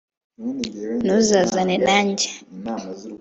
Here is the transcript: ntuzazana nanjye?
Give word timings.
ntuzazana 1.03 1.75
nanjye? 1.87 2.29